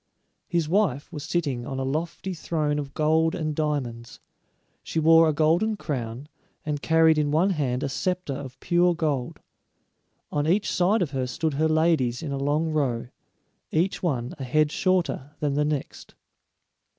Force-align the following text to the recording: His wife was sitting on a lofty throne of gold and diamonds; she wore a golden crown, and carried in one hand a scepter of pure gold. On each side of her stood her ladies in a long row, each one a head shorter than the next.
His 0.47 0.67
wife 0.67 1.13
was 1.13 1.23
sitting 1.23 1.67
on 1.67 1.77
a 1.77 1.83
lofty 1.83 2.33
throne 2.33 2.79
of 2.79 2.95
gold 2.95 3.35
and 3.35 3.53
diamonds; 3.55 4.19
she 4.81 4.99
wore 4.99 5.29
a 5.29 5.33
golden 5.33 5.77
crown, 5.77 6.27
and 6.65 6.81
carried 6.81 7.19
in 7.19 7.29
one 7.29 7.51
hand 7.51 7.83
a 7.83 7.87
scepter 7.87 8.33
of 8.33 8.59
pure 8.59 8.95
gold. 8.95 9.41
On 10.31 10.47
each 10.47 10.71
side 10.71 11.03
of 11.03 11.11
her 11.11 11.27
stood 11.27 11.53
her 11.53 11.69
ladies 11.69 12.23
in 12.23 12.31
a 12.31 12.37
long 12.39 12.71
row, 12.71 13.09
each 13.69 14.01
one 14.01 14.33
a 14.39 14.43
head 14.43 14.71
shorter 14.71 15.35
than 15.39 15.53
the 15.53 15.63
next. 15.65 16.15